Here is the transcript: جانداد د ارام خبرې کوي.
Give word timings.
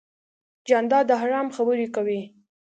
جانداد 0.67 1.05
د 1.09 1.11
ارام 1.23 1.47
خبرې 1.55 1.87
کوي. 1.95 2.21